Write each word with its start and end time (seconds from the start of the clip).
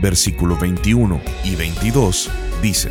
versículo 0.00 0.56
21 0.56 1.20
y 1.44 1.56
22 1.56 2.30
dice, 2.62 2.90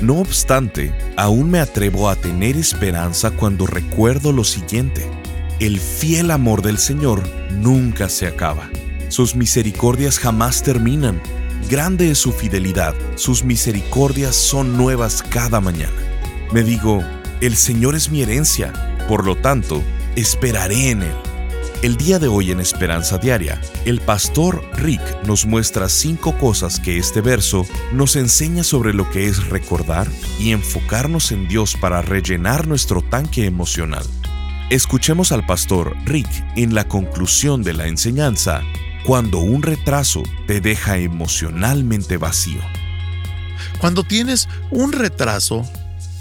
No 0.00 0.16
obstante, 0.16 0.92
aún 1.16 1.50
me 1.50 1.60
atrevo 1.60 2.08
a 2.08 2.16
tener 2.16 2.56
esperanza 2.56 3.30
cuando 3.30 3.66
recuerdo 3.66 4.32
lo 4.32 4.44
siguiente, 4.44 5.06
el 5.60 5.80
fiel 5.80 6.30
amor 6.30 6.62
del 6.62 6.78
Señor 6.78 7.22
nunca 7.52 8.08
se 8.08 8.26
acaba, 8.26 8.70
sus 9.08 9.34
misericordias 9.34 10.18
jamás 10.18 10.62
terminan 10.62 11.20
Grande 11.68 12.10
es 12.10 12.18
su 12.18 12.32
fidelidad, 12.32 12.94
sus 13.16 13.44
misericordias 13.44 14.34
son 14.34 14.78
nuevas 14.78 15.22
cada 15.22 15.60
mañana. 15.60 15.92
Me 16.50 16.62
digo, 16.62 17.02
el 17.42 17.56
Señor 17.56 17.94
es 17.94 18.10
mi 18.10 18.22
herencia, 18.22 18.72
por 19.06 19.26
lo 19.26 19.36
tanto, 19.36 19.82
esperaré 20.16 20.90
en 20.90 21.02
Él. 21.02 21.27
El 21.80 21.96
día 21.96 22.18
de 22.18 22.26
hoy 22.26 22.50
en 22.50 22.58
Esperanza 22.58 23.18
Diaria, 23.18 23.60
el 23.84 24.00
pastor 24.00 24.68
Rick 24.74 25.00
nos 25.24 25.46
muestra 25.46 25.88
cinco 25.88 26.36
cosas 26.36 26.80
que 26.80 26.98
este 26.98 27.20
verso 27.20 27.64
nos 27.92 28.16
enseña 28.16 28.64
sobre 28.64 28.92
lo 28.92 29.08
que 29.10 29.28
es 29.28 29.46
recordar 29.46 30.08
y 30.40 30.50
enfocarnos 30.50 31.30
en 31.30 31.46
Dios 31.46 31.76
para 31.80 32.02
rellenar 32.02 32.66
nuestro 32.66 33.00
tanque 33.00 33.46
emocional. 33.46 34.04
Escuchemos 34.70 35.30
al 35.30 35.46
pastor 35.46 35.96
Rick 36.04 36.28
en 36.56 36.74
la 36.74 36.88
conclusión 36.88 37.62
de 37.62 37.74
la 37.74 37.86
enseñanza 37.86 38.62
cuando 39.06 39.38
un 39.38 39.62
retraso 39.62 40.24
te 40.48 40.60
deja 40.60 40.98
emocionalmente 40.98 42.16
vacío. 42.16 42.60
Cuando 43.80 44.02
tienes 44.02 44.48
un 44.72 44.90
retraso, 44.90 45.64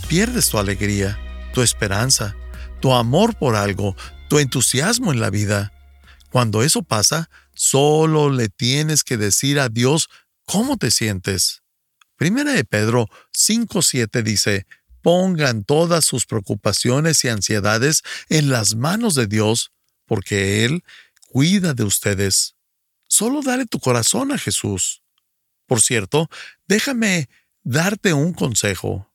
pierdes 0.08 0.50
tu 0.50 0.60
alegría, 0.60 1.18
tu 1.52 1.64
esperanza, 1.64 2.36
tu 2.80 2.94
amor 2.94 3.36
por 3.36 3.56
algo, 3.56 3.96
tu 4.30 4.40
entusiasmo 4.40 5.12
en 5.12 5.20
la 5.20 5.30
vida. 5.30 5.72
Cuando 6.32 6.64
eso 6.64 6.84
pasa, 6.84 7.30
solo 7.54 8.30
le 8.30 8.50
tienes 8.50 9.04
que 9.04 9.18
decir 9.18 9.60
a 9.60 9.70
Dios 9.70 10.10
cómo 10.46 10.78
te 10.78 10.92
sientes. 10.92 11.64
Primera 12.18 12.52
de 12.52 12.66
Pedro 12.66 13.08
5.7 13.34 14.24
dice, 14.24 14.66
pongan 15.02 15.64
todas 15.64 16.04
sus 16.04 16.26
preocupaciones 16.26 17.24
y 17.24 17.30
ansiedades 17.30 18.02
en 18.30 18.50
las 18.50 18.76
manos 18.76 19.16
de 19.16 19.28
Dios, 19.28 19.72
porque 20.06 20.66
Él 20.66 20.84
cuida 21.28 21.74
de 21.74 21.84
ustedes. 21.84 22.56
Solo 23.08 23.42
dale 23.42 23.66
tu 23.66 23.80
corazón 23.80 24.32
a 24.32 24.38
Jesús. 24.38 25.04
Por 25.66 25.82
cierto, 25.82 26.30
déjame 26.68 27.30
darte 27.64 28.14
un 28.14 28.34
consejo. 28.34 29.12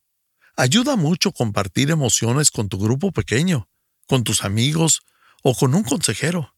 Ayuda 0.55 0.95
mucho 0.95 1.31
compartir 1.31 1.91
emociones 1.91 2.51
con 2.51 2.69
tu 2.69 2.77
grupo 2.77 3.11
pequeño, 3.11 3.67
con 4.07 4.23
tus 4.23 4.43
amigos 4.43 5.01
o 5.43 5.55
con 5.55 5.75
un 5.75 5.83
consejero. 5.83 6.55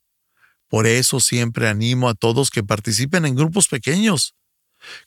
Por 0.68 0.88
eso 0.88 1.20
siempre 1.20 1.68
animo 1.68 2.10
a 2.10 2.16
todos 2.16 2.50
que 2.50 2.64
participen 2.64 3.26
en 3.26 3.36
grupos 3.36 3.68
pequeños. 3.68 4.36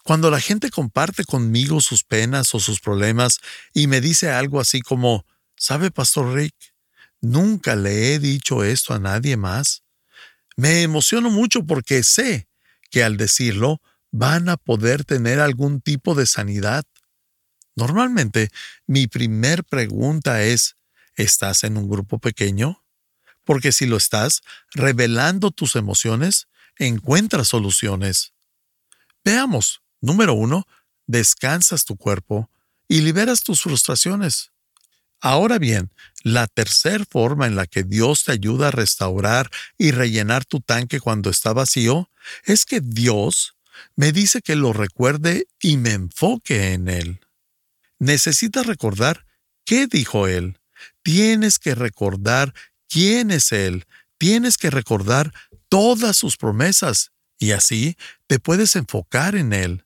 Cuando 0.02 0.30
la 0.30 0.40
gente 0.40 0.70
comparte 0.70 1.24
conmigo 1.24 1.80
sus 1.80 2.04
penas 2.04 2.54
o 2.54 2.60
sus 2.60 2.80
problemas 2.80 3.38
y 3.74 3.86
me 3.86 4.00
dice 4.00 4.30
algo 4.30 4.60
así 4.60 4.80
como, 4.80 5.26
¿sabe, 5.56 5.90
Pastor 5.90 6.34
Rick? 6.34 6.54
Nunca 7.20 7.76
le 7.76 8.14
he 8.14 8.18
dicho 8.18 8.64
esto 8.64 8.94
a 8.94 8.98
nadie 8.98 9.36
más. 9.36 9.82
Me 10.56 10.82
emociono 10.82 11.30
mucho 11.30 11.64
porque 11.64 12.02
sé 12.02 12.48
que 12.90 13.04
al 13.04 13.16
decirlo 13.16 13.80
van 14.10 14.48
a 14.48 14.56
poder 14.56 15.04
tener 15.04 15.40
algún 15.40 15.80
tipo 15.80 16.14
de 16.14 16.26
sanidad. 16.26 16.84
Normalmente, 17.76 18.48
mi 18.86 19.06
primer 19.06 19.64
pregunta 19.64 20.42
es, 20.42 20.77
¿estás 21.22 21.64
en 21.64 21.76
un 21.76 21.88
grupo 21.88 22.18
pequeño? 22.18 22.84
Porque 23.44 23.72
si 23.72 23.86
lo 23.86 23.96
estás, 23.96 24.42
revelando 24.72 25.50
tus 25.50 25.76
emociones, 25.76 26.48
encuentras 26.76 27.48
soluciones. 27.48 28.32
Veamos. 29.24 29.82
Número 30.00 30.34
uno, 30.34 30.64
descansas 31.06 31.84
tu 31.84 31.96
cuerpo 31.96 32.48
y 32.86 33.00
liberas 33.00 33.42
tus 33.42 33.62
frustraciones. 33.62 34.52
Ahora 35.20 35.58
bien, 35.58 35.90
la 36.22 36.46
tercera 36.46 37.04
forma 37.04 37.46
en 37.46 37.56
la 37.56 37.66
que 37.66 37.82
Dios 37.82 38.24
te 38.24 38.32
ayuda 38.32 38.68
a 38.68 38.70
restaurar 38.70 39.50
y 39.76 39.90
rellenar 39.90 40.44
tu 40.44 40.60
tanque 40.60 41.00
cuando 41.00 41.30
está 41.30 41.52
vacío 41.52 42.10
es 42.44 42.64
que 42.64 42.80
Dios 42.80 43.56
me 43.96 44.12
dice 44.12 44.42
que 44.42 44.54
lo 44.54 44.72
recuerde 44.72 45.46
y 45.60 45.76
me 45.76 45.92
enfoque 45.92 46.72
en 46.72 46.88
Él. 46.88 47.20
Necesitas 47.98 48.66
recordar 48.66 49.26
qué 49.64 49.88
dijo 49.88 50.28
Él. 50.28 50.57
Tienes 51.02 51.58
que 51.58 51.74
recordar 51.74 52.54
quién 52.88 53.30
es 53.30 53.52
Él. 53.52 53.84
Tienes 54.18 54.56
que 54.56 54.70
recordar 54.70 55.32
todas 55.68 56.16
sus 56.16 56.36
promesas 56.36 57.12
y 57.38 57.52
así 57.52 57.96
te 58.26 58.38
puedes 58.38 58.76
enfocar 58.76 59.36
en 59.36 59.52
Él. 59.52 59.84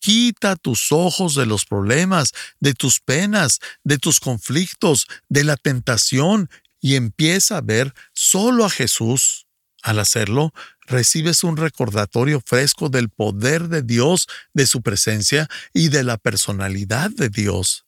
Quita 0.00 0.56
tus 0.56 0.92
ojos 0.92 1.34
de 1.34 1.46
los 1.46 1.64
problemas, 1.64 2.32
de 2.60 2.74
tus 2.74 3.00
penas, 3.00 3.58
de 3.82 3.98
tus 3.98 4.20
conflictos, 4.20 5.06
de 5.28 5.44
la 5.44 5.56
tentación 5.56 6.48
y 6.80 6.94
empieza 6.94 7.58
a 7.58 7.62
ver 7.62 7.94
solo 8.12 8.64
a 8.64 8.70
Jesús. 8.70 9.46
Al 9.82 10.00
hacerlo, 10.00 10.52
recibes 10.86 11.44
un 11.44 11.56
recordatorio 11.56 12.42
fresco 12.44 12.88
del 12.88 13.10
poder 13.10 13.68
de 13.68 13.82
Dios, 13.82 14.26
de 14.52 14.66
su 14.66 14.82
presencia 14.82 15.48
y 15.72 15.88
de 15.88 16.02
la 16.02 16.16
personalidad 16.16 17.10
de 17.10 17.28
Dios. 17.28 17.87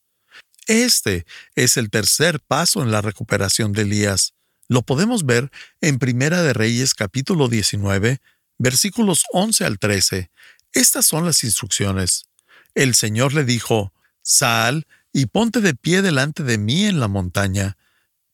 Este 0.66 1.26
es 1.54 1.76
el 1.76 1.90
tercer 1.90 2.40
paso 2.40 2.82
en 2.82 2.90
la 2.90 3.00
recuperación 3.00 3.72
de 3.72 3.82
Elías. 3.82 4.34
Lo 4.68 4.82
podemos 4.82 5.26
ver 5.26 5.50
en 5.80 5.98
Primera 5.98 6.42
de 6.42 6.52
Reyes 6.52 6.94
capítulo 6.94 7.48
19, 7.48 8.20
versículos 8.58 9.24
11 9.32 9.64
al 9.64 9.78
13. 9.78 10.30
Estas 10.72 11.06
son 11.06 11.24
las 11.24 11.42
instrucciones. 11.42 12.26
El 12.74 12.94
Señor 12.94 13.34
le 13.34 13.44
dijo, 13.44 13.92
Sal 14.22 14.86
y 15.12 15.26
ponte 15.26 15.60
de 15.60 15.74
pie 15.74 16.02
delante 16.02 16.44
de 16.44 16.56
mí 16.56 16.84
en 16.84 17.00
la 17.00 17.08
montaña. 17.08 17.76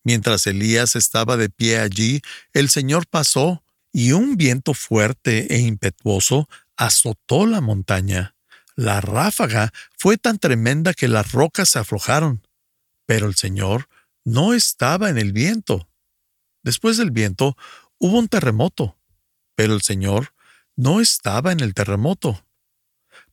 Mientras 0.04 0.46
Elías 0.46 0.94
estaba 0.94 1.36
de 1.36 1.48
pie 1.48 1.78
allí, 1.78 2.20
el 2.52 2.68
Señor 2.68 3.06
pasó, 3.06 3.62
y 3.92 4.12
un 4.12 4.36
viento 4.36 4.74
fuerte 4.74 5.54
e 5.54 5.60
impetuoso 5.60 6.50
azotó 6.76 7.46
la 7.46 7.62
montaña. 7.62 8.35
La 8.76 9.00
ráfaga 9.00 9.72
fue 9.96 10.18
tan 10.18 10.38
tremenda 10.38 10.92
que 10.92 11.08
las 11.08 11.32
rocas 11.32 11.70
se 11.70 11.78
aflojaron. 11.78 12.46
Pero 13.06 13.26
el 13.26 13.34
Señor 13.34 13.88
no 14.24 14.52
estaba 14.52 15.08
en 15.08 15.16
el 15.16 15.32
viento. 15.32 15.88
Después 16.62 16.98
del 16.98 17.10
viento 17.10 17.56
hubo 17.98 18.18
un 18.18 18.28
terremoto, 18.28 18.98
pero 19.54 19.72
el 19.72 19.80
Señor 19.80 20.34
no 20.76 21.00
estaba 21.00 21.52
en 21.52 21.60
el 21.60 21.72
terremoto. 21.72 22.44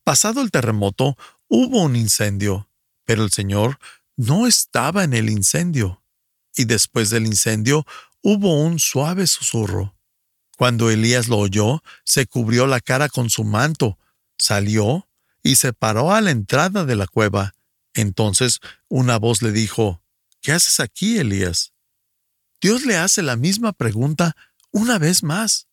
Pasado 0.05 0.41
el 0.41 0.51
terremoto, 0.51 1.17
hubo 1.49 1.81
un 1.83 1.97
incendio, 1.97 2.69
pero 3.03 3.23
el 3.23 3.31
Señor 3.31 3.79
no 4.15 4.47
estaba 4.47 5.03
en 5.03 5.13
el 5.13 5.29
incendio. 5.29 6.03
Y 6.55 6.65
después 6.65 7.09
del 7.09 7.25
incendio, 7.25 7.85
hubo 8.21 8.61
un 8.61 8.79
suave 8.79 9.27
susurro. 9.27 9.97
Cuando 10.57 10.89
Elías 10.89 11.27
lo 11.27 11.39
oyó, 11.39 11.83
se 12.05 12.27
cubrió 12.27 12.67
la 12.67 12.79
cara 12.79 13.09
con 13.09 13.29
su 13.29 13.43
manto, 13.43 13.97
salió 14.37 15.09
y 15.43 15.57
se 15.57 15.73
paró 15.73 16.13
a 16.13 16.21
la 16.21 16.31
entrada 16.31 16.85
de 16.85 16.95
la 16.95 17.05
cueva. 17.05 17.53
Entonces 17.93 18.59
una 18.87 19.19
voz 19.19 19.41
le 19.41 19.51
dijo, 19.51 20.01
¿Qué 20.43 20.51
haces 20.51 20.81
aquí, 20.81 21.17
Elías? 21.19 21.71
Dios 22.61 22.85
le 22.85 22.97
hace 22.97 23.21
la 23.21 23.37
misma 23.37 23.71
pregunta 23.71 24.35
una 24.71 24.99
vez 24.99 25.23
más. 25.23 25.67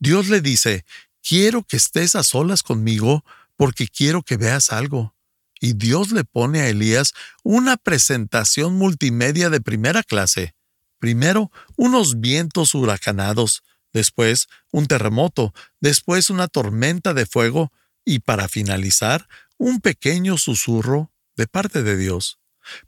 Dios 0.00 0.28
le 0.28 0.40
dice, 0.40 0.84
quiero 1.22 1.62
que 1.62 1.76
estés 1.76 2.16
a 2.16 2.24
solas 2.24 2.64
conmigo 2.64 3.24
porque 3.54 3.86
quiero 3.86 4.22
que 4.22 4.36
veas 4.36 4.72
algo. 4.72 5.14
Y 5.60 5.74
Dios 5.74 6.10
le 6.10 6.24
pone 6.24 6.60
a 6.60 6.68
Elías 6.68 7.12
una 7.44 7.76
presentación 7.76 8.76
multimedia 8.76 9.48
de 9.48 9.60
primera 9.60 10.02
clase. 10.02 10.56
Primero, 10.98 11.52
unos 11.76 12.20
vientos 12.20 12.74
huracanados, 12.74 13.62
después 13.92 14.48
un 14.72 14.86
terremoto, 14.86 15.54
después 15.80 16.30
una 16.30 16.48
tormenta 16.48 17.14
de 17.14 17.26
fuego 17.26 17.70
y 18.10 18.18
para 18.18 18.48
finalizar, 18.48 19.28
un 19.56 19.80
pequeño 19.80 20.38
susurro 20.38 21.12
de 21.36 21.46
parte 21.46 21.82
de 21.82 21.96
Dios. 21.96 22.38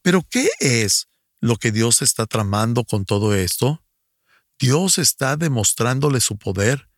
Pero 0.03 0.27
¿qué 0.29 0.49
es 0.61 1.09
lo 1.41 1.57
que 1.57 1.73
Dios 1.73 2.03
está 2.03 2.27
tramando 2.27 2.85
con 2.85 3.05
todo 3.05 3.35
esto? 3.35 3.85
Dios 4.59 4.99
está 4.99 5.37
demostrándole 5.37 6.21
su 6.21 6.39
poder 6.39 6.89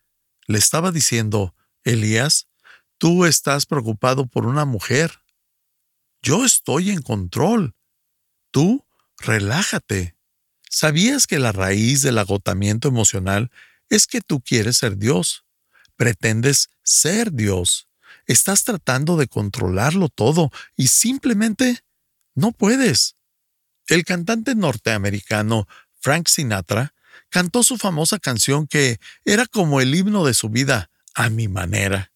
le 0.47 0.59
estaba 0.59 0.91
diciendo, 0.91 1.55
Elías, 1.83 2.47
Tú 2.97 3.25
estás 3.25 3.65
preocupado 3.65 4.27
por 4.27 4.45
una 4.45 4.65
mujer. 4.65 5.19
Yo 6.21 6.45
estoy 6.45 6.91
en 6.91 7.01
control. 7.01 7.75
Tú, 8.51 8.85
relájate. 9.17 10.15
¿Sabías 10.69 11.27
que 11.27 11.39
la 11.39 11.51
raíz 11.51 12.01
del 12.01 12.17
agotamiento 12.17 12.87
emocional 12.87 13.51
es 13.89 14.07
que 14.07 14.21
tú 14.21 14.41
quieres 14.41 14.77
ser 14.77 14.97
Dios? 14.97 15.43
Pretendes 15.97 16.69
ser 16.83 17.33
Dios. 17.33 17.84
Estás 18.25 18.63
tratando 18.63 19.17
de 19.17 19.27
controlarlo 19.27 20.09
todo 20.09 20.51
y 20.75 20.87
simplemente 20.87 21.79
no 22.33 22.51
puedes. 22.51 23.15
El 23.87 24.03
cantante 24.03 24.55
norteamericano 24.55 25.67
Frank 25.99 26.27
Sinatra 26.27 26.93
cantó 27.29 27.63
su 27.63 27.77
famosa 27.77 28.19
canción 28.19 28.67
que 28.67 28.99
era 29.23 29.45
como 29.45 29.81
el 29.81 29.93
himno 29.93 30.25
de 30.25 30.33
su 30.33 30.49
vida, 30.49 30.89
a 31.13 31.29
mi 31.29 31.47
manera. 31.47 32.11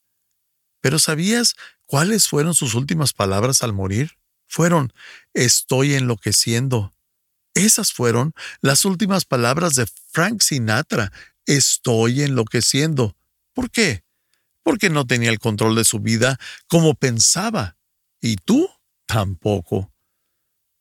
Pero 0.81 0.99
¿sabías 0.99 1.55
cuáles 1.85 2.27
fueron 2.27 2.53
sus 2.53 2.75
últimas 2.75 3.13
palabras 3.13 3.63
al 3.63 3.73
morir? 3.73 4.11
Fueron, 4.47 4.93
estoy 5.33 5.93
enloqueciendo. 5.93 6.93
Esas 7.53 7.93
fueron 7.93 8.33
las 8.61 8.85
últimas 8.85 9.25
palabras 9.25 9.75
de 9.75 9.87
Frank 10.11 10.41
Sinatra, 10.41 11.11
estoy 11.45 12.23
enloqueciendo. 12.23 13.15
¿Por 13.53 13.71
qué? 13.71 14.03
Porque 14.63 14.89
no 14.89 15.05
tenía 15.05 15.29
el 15.29 15.39
control 15.39 15.75
de 15.75 15.85
su 15.85 15.99
vida 15.99 16.37
como 16.67 16.95
pensaba. 16.95 17.77
Y 18.21 18.35
tú 18.35 18.69
tampoco. 19.05 19.93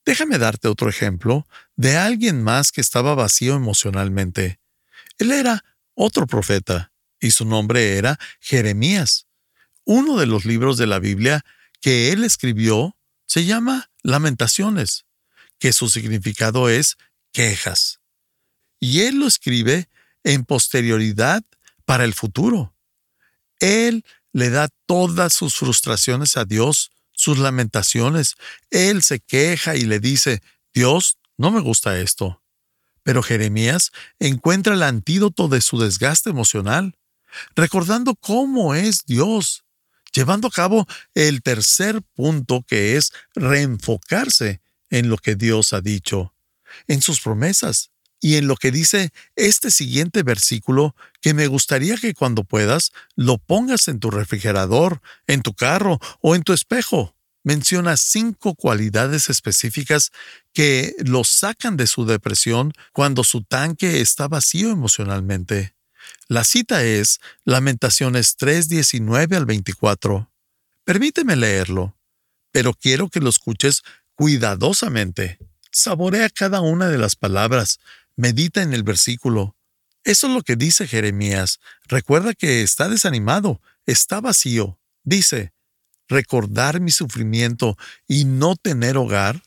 Déjame 0.04 0.38
darte 0.38 0.68
otro 0.68 0.88
ejemplo 0.88 1.46
de 1.76 1.96
alguien 1.96 2.42
más 2.42 2.72
que 2.72 2.80
estaba 2.80 3.14
vacío 3.14 3.54
emocionalmente. 3.54 4.58
Él 5.18 5.32
era 5.32 5.64
otro 5.94 6.26
profeta, 6.26 6.92
y 7.20 7.32
su 7.32 7.44
nombre 7.44 7.98
era 7.98 8.18
Jeremías. 8.40 9.26
Uno 9.84 10.16
de 10.16 10.26
los 10.26 10.44
libros 10.44 10.76
de 10.76 10.86
la 10.86 10.98
Biblia 10.98 11.44
que 11.80 12.12
él 12.12 12.24
escribió 12.24 12.96
se 13.26 13.44
llama 13.44 13.90
Lamentaciones, 14.02 15.04
que 15.58 15.72
su 15.72 15.88
significado 15.88 16.68
es 16.68 16.96
quejas. 17.32 18.00
Y 18.80 19.00
él 19.00 19.18
lo 19.18 19.26
escribe 19.26 19.88
en 20.24 20.44
posterioridad 20.44 21.44
para 21.84 22.04
el 22.04 22.14
futuro. 22.14 22.74
Él 23.60 24.04
le 24.32 24.50
da 24.50 24.68
todas 24.86 25.32
sus 25.32 25.56
frustraciones 25.56 26.36
a 26.36 26.44
Dios, 26.44 26.90
sus 27.12 27.38
lamentaciones. 27.38 28.36
Él 28.70 29.02
se 29.02 29.20
queja 29.20 29.76
y 29.76 29.82
le 29.82 30.00
dice, 30.00 30.42
Dios, 30.72 31.18
no 31.36 31.50
me 31.50 31.60
gusta 31.60 31.98
esto. 31.98 32.42
Pero 33.02 33.22
Jeremías 33.22 33.90
encuentra 34.18 34.74
el 34.74 34.82
antídoto 34.82 35.48
de 35.48 35.60
su 35.60 35.78
desgaste 35.78 36.30
emocional, 36.30 36.96
recordando 37.54 38.14
cómo 38.14 38.74
es 38.74 39.04
Dios, 39.06 39.64
llevando 40.12 40.48
a 40.48 40.50
cabo 40.50 40.86
el 41.14 41.42
tercer 41.42 42.02
punto 42.14 42.64
que 42.66 42.96
es 42.96 43.12
reenfocarse 43.34 44.60
en 44.90 45.08
lo 45.08 45.16
que 45.16 45.36
Dios 45.36 45.72
ha 45.72 45.80
dicho, 45.80 46.34
en 46.86 47.02
sus 47.02 47.20
promesas 47.20 47.90
y 48.20 48.36
en 48.36 48.48
lo 48.48 48.56
que 48.56 48.70
dice 48.70 49.12
este 49.36 49.70
siguiente 49.70 50.22
versículo 50.22 50.94
que 51.20 51.34
me 51.34 51.46
gustaría 51.46 51.96
que 51.96 52.14
cuando 52.14 52.44
puedas 52.44 52.92
lo 53.16 53.38
pongas 53.38 53.88
en 53.88 54.00
tu 54.00 54.10
refrigerador, 54.10 55.00
en 55.26 55.42
tu 55.42 55.54
carro 55.54 55.98
o 56.20 56.34
en 56.34 56.42
tu 56.42 56.52
espejo. 56.52 57.14
Menciona 57.44 57.96
cinco 57.96 58.54
cualidades 58.54 59.30
específicas 59.30 60.10
que 60.52 60.94
lo 60.98 61.24
sacan 61.24 61.76
de 61.76 61.86
su 61.86 62.04
depresión 62.04 62.72
cuando 62.92 63.24
su 63.24 63.42
tanque 63.42 64.00
está 64.00 64.28
vacío 64.28 64.70
emocionalmente. 64.70 65.74
La 66.26 66.44
cita 66.44 66.84
es 66.84 67.20
Lamentaciones 67.44 68.36
3, 68.36 68.68
19 68.68 69.36
al 69.36 69.46
24. 69.46 70.30
Permíteme 70.84 71.36
leerlo, 71.36 71.96
pero 72.50 72.74
quiero 72.74 73.08
que 73.08 73.20
lo 73.20 73.30
escuches 73.30 73.82
cuidadosamente. 74.14 75.38
Saborea 75.70 76.28
cada 76.28 76.60
una 76.60 76.88
de 76.88 76.98
las 76.98 77.14
palabras, 77.14 77.78
medita 78.18 78.62
en 78.62 78.74
el 78.74 78.82
versículo. 78.82 79.56
Eso 80.04 80.26
es 80.26 80.34
lo 80.34 80.42
que 80.42 80.56
dice 80.56 80.86
Jeremías. 80.86 81.60
Recuerda 81.86 82.34
que 82.34 82.62
está 82.62 82.88
desanimado, 82.88 83.62
está 83.86 84.20
vacío. 84.20 84.78
Dice, 85.04 85.52
recordar 86.08 86.80
mi 86.80 86.90
sufrimiento 86.90 87.76
y 88.06 88.24
no 88.24 88.56
tener 88.56 88.96
hogar. 88.96 89.42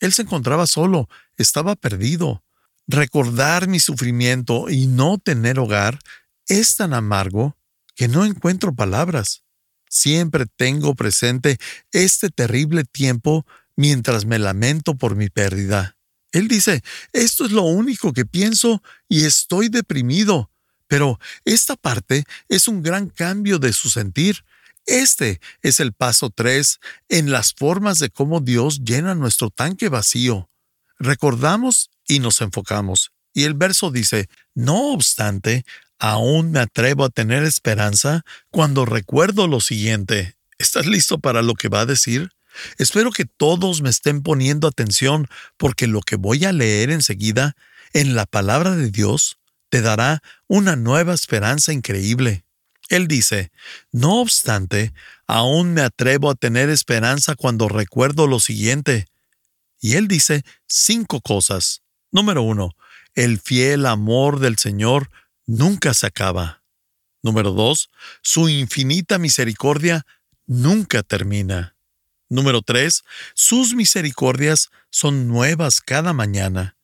Él 0.00 0.12
se 0.12 0.22
encontraba 0.22 0.66
solo, 0.66 1.08
estaba 1.36 1.74
perdido. 1.74 2.44
Recordar 2.86 3.66
mi 3.66 3.80
sufrimiento 3.80 4.70
y 4.70 4.86
no 4.86 5.18
tener 5.18 5.58
hogar 5.58 5.98
es 6.46 6.76
tan 6.76 6.94
amargo 6.94 7.56
que 7.96 8.06
no 8.08 8.24
encuentro 8.24 8.74
palabras. 8.74 9.42
Siempre 9.88 10.46
tengo 10.56 10.94
presente 10.94 11.58
este 11.92 12.30
terrible 12.30 12.84
tiempo 12.84 13.44
mientras 13.74 14.24
me 14.24 14.38
lamento 14.38 14.96
por 14.96 15.16
mi 15.16 15.30
pérdida. 15.30 15.96
Él 16.34 16.48
dice, 16.48 16.82
esto 17.12 17.44
es 17.44 17.52
lo 17.52 17.62
único 17.62 18.12
que 18.12 18.26
pienso 18.26 18.82
y 19.08 19.24
estoy 19.24 19.68
deprimido. 19.68 20.50
Pero 20.88 21.20
esta 21.44 21.76
parte 21.76 22.24
es 22.48 22.66
un 22.66 22.82
gran 22.82 23.08
cambio 23.08 23.60
de 23.60 23.72
su 23.72 23.88
sentir. 23.88 24.44
Este 24.84 25.40
es 25.62 25.78
el 25.78 25.92
paso 25.92 26.30
3 26.30 26.80
en 27.08 27.30
las 27.30 27.54
formas 27.54 28.00
de 28.00 28.10
cómo 28.10 28.40
Dios 28.40 28.80
llena 28.84 29.14
nuestro 29.14 29.50
tanque 29.50 29.88
vacío. 29.88 30.50
Recordamos 30.98 31.90
y 32.08 32.18
nos 32.18 32.40
enfocamos. 32.40 33.12
Y 33.32 33.44
el 33.44 33.54
verso 33.54 33.92
dice, 33.92 34.28
no 34.54 34.92
obstante, 34.92 35.64
aún 36.00 36.50
me 36.50 36.58
atrevo 36.58 37.04
a 37.04 37.10
tener 37.10 37.44
esperanza 37.44 38.24
cuando 38.50 38.84
recuerdo 38.84 39.46
lo 39.46 39.60
siguiente. 39.60 40.34
¿Estás 40.58 40.86
listo 40.86 41.20
para 41.20 41.42
lo 41.42 41.54
que 41.54 41.68
va 41.68 41.82
a 41.82 41.86
decir? 41.86 42.32
Espero 42.78 43.10
que 43.10 43.24
todos 43.24 43.82
me 43.82 43.90
estén 43.90 44.22
poniendo 44.22 44.68
atención 44.68 45.28
porque 45.56 45.86
lo 45.86 46.00
que 46.00 46.16
voy 46.16 46.44
a 46.44 46.52
leer 46.52 46.90
enseguida 46.90 47.56
en 47.92 48.14
la 48.14 48.26
palabra 48.26 48.72
de 48.76 48.90
Dios 48.90 49.38
te 49.68 49.80
dará 49.80 50.22
una 50.46 50.76
nueva 50.76 51.14
esperanza 51.14 51.72
increíble. 51.72 52.44
Él 52.88 53.08
dice, 53.08 53.50
No 53.92 54.20
obstante, 54.20 54.92
aún 55.26 55.72
me 55.72 55.80
atrevo 55.80 56.30
a 56.30 56.34
tener 56.34 56.68
esperanza 56.70 57.34
cuando 57.34 57.68
recuerdo 57.68 58.26
lo 58.26 58.40
siguiente. 58.40 59.06
Y 59.80 59.94
él 59.94 60.08
dice 60.08 60.44
cinco 60.66 61.20
cosas. 61.20 61.82
Número 62.10 62.42
uno, 62.42 62.70
el 63.14 63.40
fiel 63.40 63.86
amor 63.86 64.38
del 64.38 64.58
Señor 64.58 65.10
nunca 65.46 65.94
se 65.94 66.06
acaba. 66.06 66.62
Número 67.22 67.52
dos, 67.52 67.90
su 68.22 68.48
infinita 68.48 69.18
misericordia 69.18 70.06
nunca 70.46 71.02
termina. 71.02 71.73
Número 72.34 72.62
3. 72.62 73.04
Sus 73.34 73.74
misericordias 73.74 74.70
son 74.90 75.28
nuevas 75.28 75.80
cada 75.80 76.12
mañana. 76.12 76.76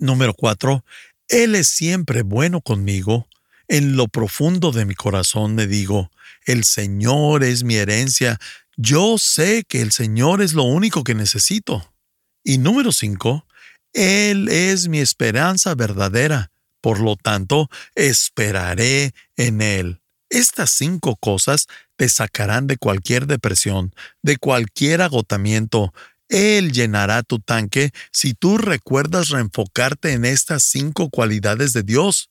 Número 0.00 0.34
4. 0.34 0.84
Él 1.28 1.54
es 1.54 1.68
siempre 1.68 2.22
bueno 2.22 2.60
conmigo. 2.60 3.28
En 3.68 3.96
lo 3.96 4.08
profundo 4.08 4.72
de 4.72 4.86
mi 4.86 4.96
corazón 4.96 5.54
me 5.54 5.68
digo, 5.68 6.10
el 6.44 6.64
Señor 6.64 7.44
es 7.44 7.62
mi 7.62 7.76
herencia. 7.76 8.40
Yo 8.76 9.16
sé 9.16 9.62
que 9.62 9.80
el 9.80 9.92
Señor 9.92 10.42
es 10.42 10.54
lo 10.54 10.64
único 10.64 11.04
que 11.04 11.14
necesito. 11.14 11.94
Y 12.42 12.58
número 12.58 12.90
5. 12.90 13.46
Él 13.92 14.48
es 14.48 14.88
mi 14.88 14.98
esperanza 14.98 15.76
verdadera. 15.76 16.50
Por 16.80 16.98
lo 16.98 17.14
tanto, 17.14 17.70
esperaré 17.94 19.14
en 19.36 19.62
Él. 19.62 19.99
Estas 20.30 20.70
cinco 20.70 21.16
cosas 21.16 21.66
te 21.96 22.08
sacarán 22.08 22.68
de 22.68 22.76
cualquier 22.76 23.26
depresión, 23.26 23.92
de 24.22 24.36
cualquier 24.36 25.02
agotamiento. 25.02 25.92
Él 26.28 26.70
llenará 26.70 27.24
tu 27.24 27.40
tanque 27.40 27.90
si 28.12 28.34
tú 28.34 28.56
recuerdas 28.56 29.30
reenfocarte 29.30 30.12
en 30.12 30.24
estas 30.24 30.62
cinco 30.62 31.10
cualidades 31.10 31.72
de 31.72 31.82
Dios. 31.82 32.30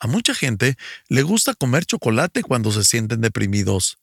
A 0.00 0.06
mucha 0.06 0.34
gente 0.34 0.76
le 1.08 1.22
gusta 1.22 1.54
comer 1.54 1.84
chocolate 1.84 2.42
cuando 2.42 2.72
se 2.72 2.84
sienten 2.84 3.20
deprimidos. 3.20 3.98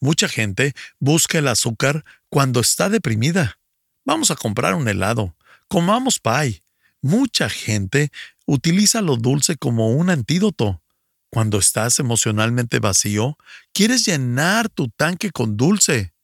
Mucha 0.00 0.28
gente 0.28 0.72
busca 1.00 1.38
el 1.38 1.48
azúcar 1.48 2.04
cuando 2.28 2.60
está 2.60 2.88
deprimida. 2.88 3.58
Vamos 4.04 4.30
a 4.30 4.36
comprar 4.36 4.74
un 4.74 4.86
helado. 4.86 5.36
Comamos 5.66 6.20
pie. 6.20 6.62
Mucha 7.02 7.48
gente 7.48 8.12
utiliza 8.46 9.02
lo 9.02 9.16
dulce 9.16 9.56
como 9.56 9.90
un 9.90 10.08
antídoto. 10.08 10.82
Cuando 11.30 11.58
estás 11.58 11.98
emocionalmente 11.98 12.78
vacío, 12.78 13.36
quieres 13.72 14.06
llenar 14.06 14.68
tu 14.68 14.88
tanque 14.88 15.30
con 15.30 15.56
dulce. 15.56 16.14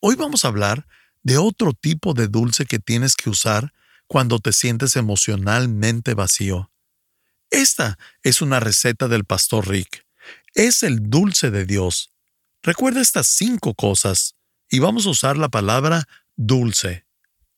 Hoy 0.00 0.16
vamos 0.16 0.44
a 0.44 0.48
hablar 0.48 0.86
de 1.22 1.38
otro 1.38 1.72
tipo 1.72 2.14
de 2.14 2.28
dulce 2.28 2.66
que 2.66 2.78
tienes 2.78 3.14
que 3.14 3.30
usar 3.30 3.72
cuando 4.06 4.40
te 4.40 4.52
sientes 4.52 4.96
emocionalmente 4.96 6.14
vacío. 6.14 6.70
Esta 7.50 7.98
es 8.22 8.42
una 8.42 8.60
receta 8.60 9.08
del 9.08 9.24
pastor 9.24 9.68
Rick. 9.68 10.06
Es 10.54 10.82
el 10.82 11.08
dulce 11.08 11.50
de 11.50 11.64
Dios. 11.64 12.12
Recuerda 12.62 13.00
estas 13.00 13.26
cinco 13.26 13.74
cosas 13.74 14.34
y 14.68 14.80
vamos 14.80 15.06
a 15.06 15.10
usar 15.10 15.36
la 15.36 15.48
palabra 15.48 16.08
dulce. 16.36 17.06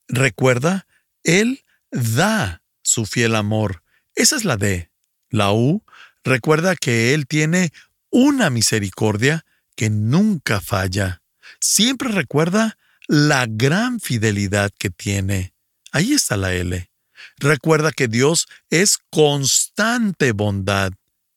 Recuerda, 0.09 0.87
Él 1.23 1.65
da 1.91 2.63
su 2.83 3.07
fiel 3.07 3.35
amor. 3.35 3.83
Esa 4.15 4.37
es 4.37 4.45
la 4.45 4.57
D. 4.57 4.91
La 5.31 5.53
U 5.53 5.83
Recuerda 6.25 6.75
que 6.75 7.15
Él 7.15 7.27
tiene 7.27 7.71
una 8.11 8.51
misericordia 8.51 9.45
que 9.77 9.91
nunca 9.91 10.61
falla. 10.61 11.23
Siempre 11.61 12.11
recuerda 12.11 12.79
la 13.07 13.47
gran 13.49 14.01
fidelidad 14.01 14.71
que 14.79 14.91
tiene. 14.91 15.53
Ahí 15.93 16.15
está 16.15 16.37
la 16.37 16.55
L. 16.55 16.91
Recuerda 17.37 17.93
que 17.93 18.09
Dios 18.09 18.47
es 18.71 18.99
constante 19.11 20.33
bondad. 20.33 20.93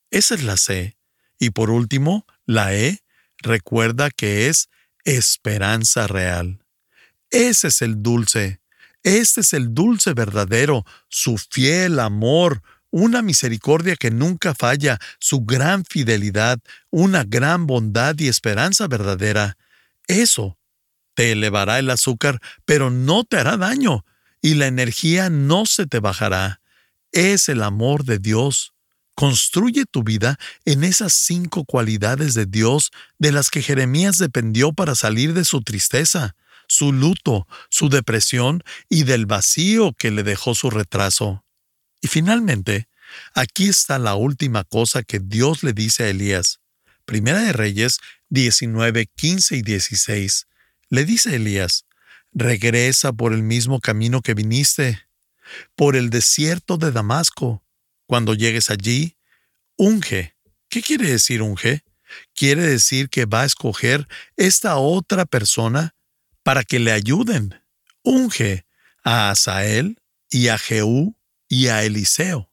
Esa 0.09 0.35
es 0.35 0.43
la 0.43 0.57
C. 0.57 0.97
Y 1.37 1.49
por 1.49 1.69
último, 1.69 2.25
la 2.45 2.73
E. 2.73 3.03
Recuerda 3.39 4.09
que 4.09 4.47
es 4.47 4.69
esperanza 5.03 6.07
real. 6.07 6.63
Ese 7.29 7.67
es 7.67 7.81
el 7.81 8.01
dulce. 8.01 8.61
Este 9.03 9.41
es 9.41 9.53
el 9.53 9.73
dulce 9.73 10.13
verdadero, 10.13 10.85
su 11.07 11.37
fiel 11.37 11.99
amor, 11.99 12.61
una 12.97 13.21
misericordia 13.21 13.95
que 13.95 14.09
nunca 14.09 14.55
falla, 14.55 14.97
su 15.19 15.41
gran 15.41 15.85
fidelidad, 15.85 16.59
una 16.89 17.23
gran 17.23 17.67
bondad 17.67 18.15
y 18.17 18.27
esperanza 18.27 18.87
verdadera. 18.87 19.55
Eso 20.07 20.57
te 21.13 21.31
elevará 21.31 21.77
el 21.77 21.91
azúcar, 21.91 22.39
pero 22.65 22.89
no 22.89 23.23
te 23.23 23.37
hará 23.37 23.55
daño, 23.55 24.03
y 24.41 24.55
la 24.55 24.65
energía 24.65 25.29
no 25.29 25.67
se 25.67 25.85
te 25.85 25.99
bajará. 25.99 26.59
Es 27.11 27.49
el 27.49 27.61
amor 27.61 28.03
de 28.03 28.17
Dios. 28.17 28.73
Construye 29.13 29.85
tu 29.85 30.03
vida 30.03 30.39
en 30.65 30.83
esas 30.83 31.13
cinco 31.13 31.65
cualidades 31.65 32.33
de 32.33 32.47
Dios 32.47 32.91
de 33.19 33.31
las 33.31 33.51
que 33.51 33.61
Jeremías 33.61 34.17
dependió 34.17 34.73
para 34.73 34.95
salir 34.95 35.33
de 35.33 35.45
su 35.45 35.61
tristeza, 35.61 36.35
su 36.67 36.93
luto, 36.93 37.47
su 37.69 37.89
depresión 37.89 38.63
y 38.89 39.03
del 39.03 39.27
vacío 39.27 39.93
que 39.93 40.09
le 40.09 40.23
dejó 40.23 40.55
su 40.55 40.71
retraso. 40.71 41.43
Y 42.01 42.07
finalmente, 42.07 42.87
aquí 43.33 43.67
está 43.67 43.99
la 43.99 44.15
última 44.15 44.63
cosa 44.63 45.03
que 45.03 45.19
Dios 45.19 45.63
le 45.63 45.73
dice 45.73 46.03
a 46.03 46.09
Elías. 46.09 46.59
Primera 47.05 47.39
de 47.39 47.53
Reyes 47.53 47.99
19, 48.29 49.07
15 49.15 49.55
y 49.57 49.61
16. 49.61 50.47
Le 50.89 51.05
dice 51.05 51.35
Elías, 51.35 51.85
regresa 52.33 53.13
por 53.13 53.33
el 53.33 53.43
mismo 53.43 53.79
camino 53.79 54.21
que 54.21 54.33
viniste, 54.33 55.07
por 55.75 55.95
el 55.95 56.09
desierto 56.09 56.77
de 56.77 56.91
Damasco. 56.91 57.63
Cuando 58.05 58.33
llegues 58.33 58.69
allí, 58.69 59.17
unge. 59.75 60.35
¿Qué 60.69 60.81
quiere 60.81 61.09
decir 61.09 61.41
unge? 61.41 61.83
Quiere 62.33 62.63
decir 62.63 63.09
que 63.09 63.25
va 63.25 63.41
a 63.41 63.45
escoger 63.45 64.07
esta 64.35 64.77
otra 64.77 65.25
persona 65.25 65.95
para 66.43 66.63
que 66.63 66.79
le 66.79 66.91
ayuden. 66.91 67.61
Unge 68.03 68.65
a 69.03 69.29
Asael 69.31 69.99
y 70.29 70.47
a 70.47 70.57
Jehú 70.57 71.17
y 71.49 71.67
a 71.67 71.83
Eliseo. 71.83 72.49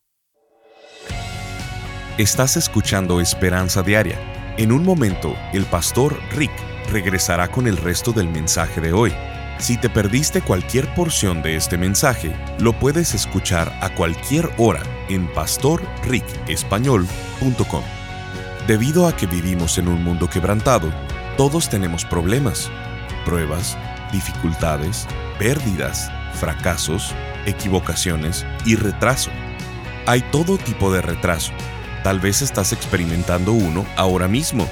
Estás 2.19 2.57
escuchando 2.57 3.21
Esperanza 3.21 3.83
Diaria. 3.83 4.19
En 4.57 4.71
un 4.71 4.85
momento, 4.85 5.35
el 5.53 5.65
pastor 5.65 6.17
Rick 6.33 6.53
regresará 6.93 7.49
con 7.49 7.67
el 7.67 7.77
resto 7.77 8.13
del 8.13 8.29
mensaje 8.29 8.81
de 8.81 8.93
hoy. 8.93 9.13
Si 9.59 9.77
te 9.77 9.91
perdiste 9.91 10.43
cualquier 10.43 10.95
porción 10.95 11.43
de 11.43 11.57
este 11.57 11.77
mensaje, 11.77 12.37
lo 12.61 12.79
puedes 12.79 13.15
escuchar 13.15 13.77
a 13.81 13.93
cualquier 13.95 14.49
hora 14.59 14.85
en 15.09 15.27
pastorricespañol.com. 15.33 17.83
Debido 18.69 19.09
a 19.09 19.17
que 19.17 19.27
vivimos 19.27 19.77
en 19.79 19.89
un 19.89 20.05
mundo 20.05 20.31
quebrantado, 20.31 20.93
todos 21.37 21.69
tenemos 21.69 22.05
problemas, 22.05 22.71
pruebas, 23.25 23.77
dificultades, 24.13 25.09
pérdidas, 25.39 26.13
fracasos, 26.35 27.13
equivocaciones 27.47 28.47
y 28.65 28.77
retraso. 28.77 29.31
Hay 30.07 30.23
todo 30.31 30.59
tipo 30.59 30.93
de 30.93 31.03
retraso. 31.03 31.53
Tal 32.03 32.21
vez 32.21 32.43
estás 32.43 32.73
experimentando 32.73 33.53
uno 33.53 33.87
ahora 33.97 34.29
mismo. 34.29 34.69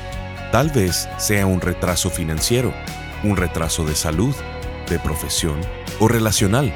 Tal 0.50 0.70
vez 0.70 1.08
sea 1.18 1.46
un 1.46 1.60
retraso 1.60 2.10
financiero, 2.10 2.74
un 3.24 3.36
retraso 3.36 3.84
de 3.84 3.94
salud, 3.94 4.34
de 4.88 4.98
profesión 4.98 5.60
o 5.98 6.08
relacional. 6.08 6.72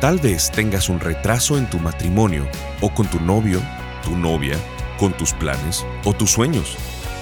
Tal 0.00 0.18
vez 0.18 0.52
tengas 0.52 0.88
un 0.88 1.00
retraso 1.00 1.58
en 1.58 1.68
tu 1.68 1.78
matrimonio 1.80 2.46
o 2.80 2.94
con 2.94 3.08
tu 3.08 3.18
novio, 3.18 3.60
tu 4.04 4.16
novia, 4.16 4.56
con 4.98 5.12
tus 5.12 5.32
planes 5.32 5.84
o 6.04 6.12
tus 6.12 6.30
sueños. 6.30 6.76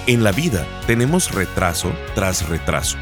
En 0.05 0.23
la 0.23 0.31
vida 0.31 0.67
tenemos 0.85 1.31
retraso 1.31 1.91
tras 2.13 2.47
retraso 2.47 2.97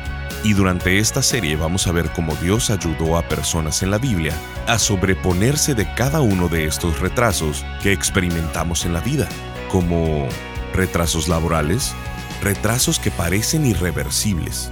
y 0.46 0.54
durante 0.54 1.00
esta 1.00 1.24
serie 1.24 1.56
vamos 1.56 1.88
a 1.88 1.92
ver 1.92 2.12
cómo 2.12 2.36
Dios 2.36 2.70
ayudó 2.70 3.18
a 3.18 3.28
personas 3.28 3.82
en 3.82 3.90
la 3.90 3.98
Biblia 3.98 4.32
a 4.68 4.78
sobreponerse 4.78 5.74
de 5.74 5.92
cada 5.96 6.22
uno 6.22 6.50
de 6.50 6.66
estos 6.66 7.00
retrasos 7.00 7.66
que 7.82 7.92
experimentamos 7.92 8.86
en 8.86 8.94
la 8.94 9.00
vida, 9.00 9.28
como 9.72 10.28
retrasos 10.72 11.28
laborales, 11.28 11.96
retrasos 12.44 13.00
que 13.00 13.10
parecen 13.10 13.66
irreversibles, 13.66 14.70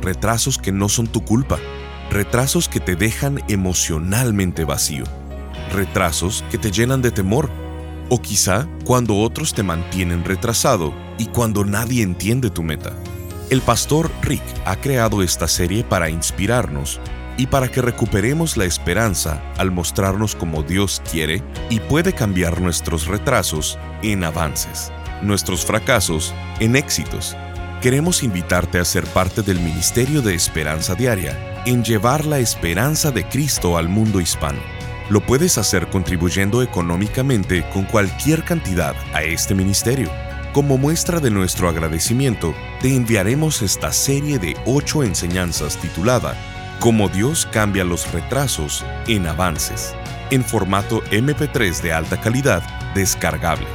retrasos 0.00 0.56
que 0.56 0.72
no 0.72 0.88
son 0.88 1.06
tu 1.06 1.22
culpa, 1.22 1.58
retrasos 2.10 2.70
que 2.70 2.80
te 2.80 2.96
dejan 2.96 3.42
emocionalmente 3.48 4.64
vacío, 4.64 5.04
retrasos 5.70 6.46
que 6.50 6.56
te 6.56 6.70
llenan 6.70 7.02
de 7.02 7.10
temor, 7.10 7.50
o 8.08 8.22
quizá 8.22 8.66
cuando 8.86 9.18
otros 9.18 9.52
te 9.52 9.62
mantienen 9.62 10.24
retrasado 10.24 10.94
y 11.18 11.26
cuando 11.26 11.66
nadie 11.66 12.02
entiende 12.02 12.48
tu 12.48 12.62
meta. 12.62 12.96
El 13.50 13.62
pastor 13.62 14.12
Rick 14.22 14.44
ha 14.64 14.76
creado 14.76 15.24
esta 15.24 15.48
serie 15.48 15.82
para 15.82 16.08
inspirarnos 16.08 17.00
y 17.36 17.48
para 17.48 17.68
que 17.68 17.82
recuperemos 17.82 18.56
la 18.56 18.64
esperanza 18.64 19.42
al 19.56 19.72
mostrarnos 19.72 20.36
como 20.36 20.62
Dios 20.62 21.02
quiere 21.10 21.42
y 21.68 21.80
puede 21.80 22.12
cambiar 22.12 22.60
nuestros 22.60 23.08
retrasos 23.08 23.76
en 24.04 24.22
avances, 24.22 24.92
nuestros 25.20 25.64
fracasos 25.64 26.32
en 26.60 26.76
éxitos. 26.76 27.36
Queremos 27.82 28.22
invitarte 28.22 28.78
a 28.78 28.84
ser 28.84 29.04
parte 29.06 29.42
del 29.42 29.58
Ministerio 29.58 30.22
de 30.22 30.36
Esperanza 30.36 30.94
Diaria 30.94 31.36
en 31.66 31.82
llevar 31.82 32.26
la 32.26 32.38
esperanza 32.38 33.10
de 33.10 33.24
Cristo 33.24 33.76
al 33.76 33.88
mundo 33.88 34.20
hispano. 34.20 34.60
Lo 35.08 35.26
puedes 35.26 35.58
hacer 35.58 35.88
contribuyendo 35.88 36.62
económicamente 36.62 37.68
con 37.70 37.82
cualquier 37.82 38.44
cantidad 38.44 38.94
a 39.12 39.24
este 39.24 39.56
ministerio. 39.56 40.08
Como 40.52 40.78
muestra 40.78 41.20
de 41.20 41.30
nuestro 41.30 41.68
agradecimiento, 41.68 42.56
te 42.80 42.96
enviaremos 42.96 43.62
esta 43.62 43.92
serie 43.92 44.40
de 44.40 44.56
ocho 44.66 45.04
enseñanzas 45.04 45.76
titulada 45.76 46.36
Cómo 46.80 47.08
Dios 47.08 47.46
cambia 47.52 47.84
los 47.84 48.12
retrasos 48.12 48.84
en 49.06 49.28
avances, 49.28 49.94
en 50.30 50.42
formato 50.42 51.02
MP3 51.12 51.82
de 51.82 51.92
alta 51.92 52.20
calidad 52.20 52.64
descargable. 52.96 53.68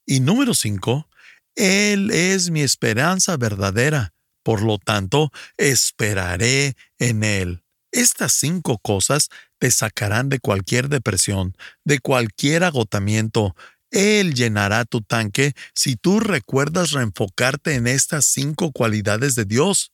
Y 0.05 0.21
número 0.21 0.53
cinco, 0.55 1.07
Él 1.55 2.09
es 2.11 2.49
mi 2.49 2.61
esperanza 2.61 3.37
verdadera, 3.37 4.13
por 4.41 4.63
lo 4.63 4.79
tanto, 4.79 5.31
esperaré 5.57 6.75
en 6.97 7.23
Él. 7.23 7.63
Estas 7.91 8.33
cinco 8.33 8.77
cosas 8.79 9.29
te 9.59 9.69
sacarán 9.69 10.29
de 10.29 10.39
cualquier 10.39 10.89
depresión, 10.89 11.55
de 11.83 11.99
cualquier 11.99 12.63
agotamiento. 12.63 13.55
Él 13.91 14.33
llenará 14.33 14.85
tu 14.85 15.01
tanque 15.01 15.53
si 15.73 15.95
tú 15.95 16.19
recuerdas 16.19 16.91
reenfocarte 16.91 17.75
en 17.75 17.87
estas 17.87 18.25
cinco 18.25 18.71
cualidades 18.71 19.35
de 19.35 19.45
Dios. 19.45 19.91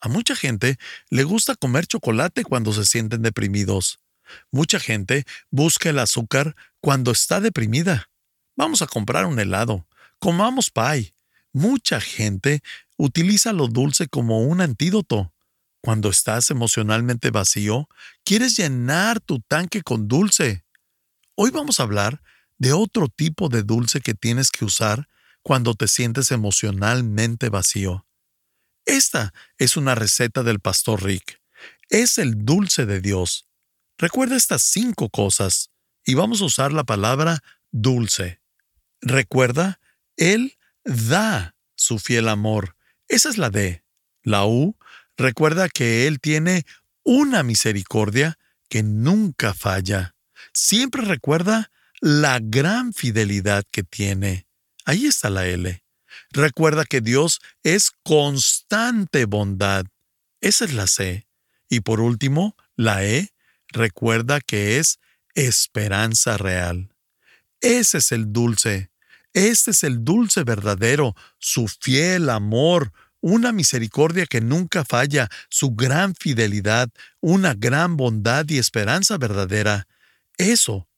A 0.00 0.08
mucha 0.08 0.36
gente 0.36 0.78
le 1.10 1.24
gusta 1.24 1.54
comer 1.54 1.86
chocolate 1.86 2.44
cuando 2.44 2.72
se 2.72 2.84
sienten 2.84 3.22
deprimidos. 3.22 4.00
Mucha 4.50 4.78
gente 4.78 5.24
busca 5.50 5.90
el 5.90 5.98
azúcar 5.98 6.56
cuando 6.80 7.10
está 7.10 7.40
deprimida. 7.40 8.10
Vamos 8.56 8.82
a 8.82 8.86
comprar 8.86 9.26
un 9.26 9.38
helado. 9.38 9.86
Comamos 10.18 10.70
pie. 10.70 11.14
Mucha 11.52 12.00
gente 12.00 12.62
utiliza 12.96 13.52
lo 13.52 13.68
dulce 13.68 14.08
como 14.08 14.42
un 14.42 14.60
antídoto. 14.60 15.32
Cuando 15.80 16.08
estás 16.08 16.50
emocionalmente 16.50 17.30
vacío, 17.30 17.88
quieres 18.24 18.56
llenar 18.56 19.20
tu 19.20 19.40
tanque 19.40 19.82
con 19.82 20.08
dulce. 20.08 20.64
Hoy 21.34 21.50
vamos 21.50 21.78
a 21.78 21.82
hablar 21.82 22.22
de 22.58 22.72
otro 22.72 23.08
tipo 23.08 23.48
de 23.48 23.62
dulce 23.62 24.00
que 24.00 24.14
tienes 24.14 24.50
que 24.50 24.64
usar 24.64 25.08
cuando 25.42 25.74
te 25.74 25.88
sientes 25.88 26.30
emocionalmente 26.30 27.50
vacío. 27.50 28.06
Esta 28.84 29.32
es 29.58 29.76
una 29.76 29.94
receta 29.94 30.42
del 30.42 30.60
pastor 30.60 31.02
Rick. 31.04 31.40
Es 31.88 32.18
el 32.18 32.44
dulce 32.44 32.86
de 32.86 33.00
Dios. 33.00 33.46
Recuerda 33.98 34.36
estas 34.36 34.62
cinco 34.62 35.08
cosas 35.08 35.70
y 36.04 36.14
vamos 36.14 36.40
a 36.40 36.46
usar 36.46 36.72
la 36.72 36.84
palabra 36.84 37.40
dulce. 37.70 38.40
Recuerda, 39.00 39.80
Él 40.16 40.58
da 40.84 41.54
su 41.76 41.98
fiel 41.98 42.28
amor. 42.28 42.76
Esa 43.08 43.28
es 43.28 43.38
la 43.38 43.50
D. 43.50 43.84
La 44.22 44.46
U 44.46 44.76
Recuerda 45.16 45.68
que 45.68 46.06
Él 46.06 46.20
tiene 46.20 46.64
una 47.04 47.42
misericordia 47.42 48.38
que 48.68 48.82
nunca 48.82 49.54
falla. 49.54 50.14
Siempre 50.52 51.02
recuerda 51.02 51.70
la 52.00 52.40
gran 52.42 52.92
fidelidad 52.92 53.64
que 53.70 53.84
tiene. 53.84 54.46
Ahí 54.84 55.06
está 55.06 55.30
la 55.30 55.46
L. 55.46 55.83
Recuerda 56.34 56.84
que 56.84 57.00
Dios 57.00 57.40
es 57.62 57.92
constante 58.02 59.24
bondad. 59.24 59.86
Esa 60.40 60.64
es 60.64 60.74
la 60.74 60.88
C. 60.88 61.28
Y 61.68 61.80
por 61.80 62.00
último, 62.00 62.56
la 62.74 63.04
E. 63.04 63.32
Recuerda 63.68 64.40
que 64.40 64.78
es 64.78 64.98
esperanza 65.34 66.36
real. 66.36 66.90
Ese 67.60 67.98
es 67.98 68.10
el 68.10 68.32
dulce. 68.32 68.90
Este 69.32 69.70
es 69.70 69.84
el 69.84 70.04
dulce 70.04 70.42
verdadero, 70.42 71.14
su 71.38 71.68
fiel 71.68 72.28
amor, 72.28 72.92
una 73.20 73.52
misericordia 73.52 74.26
que 74.26 74.40
nunca 74.40 74.84
falla, 74.84 75.28
su 75.48 75.70
gran 75.70 76.16
fidelidad, 76.16 76.90
una 77.20 77.54
gran 77.54 77.96
bondad 77.96 78.44
y 78.48 78.58
esperanza 78.58 79.18
verdadera. 79.18 79.86
Eso 80.36 80.88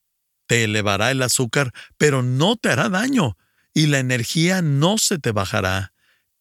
te 0.47 0.65
elevará 0.65 1.11
el 1.11 1.21
azúcar, 1.21 1.73
pero 1.99 2.23
no 2.23 2.57
te 2.57 2.71
hará 2.71 2.89
daño, 2.89 3.37
y 3.77 3.89
la 3.89 3.99
energía 3.99 4.63
no 4.63 4.97
se 4.97 5.19
te 5.19 5.33
bajará. 5.33 5.93